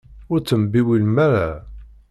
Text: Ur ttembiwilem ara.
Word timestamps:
Ur 0.31 0.39
ttembiwilem 0.41 1.15
ara. 1.27 1.49